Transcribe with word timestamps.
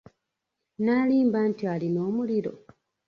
N'alimba 0.83 1.39
nti 1.49 1.63
alina 1.73 1.99
omuliro. 2.09 2.53